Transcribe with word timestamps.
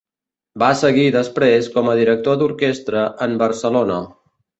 Va 0.61 0.69
seguir 0.77 1.03
després 1.15 1.69
com 1.75 1.91
a 1.91 1.95
director 1.99 2.39
d'orquestra 2.45 3.05
en 3.27 3.37
Barcelona. 3.43 4.01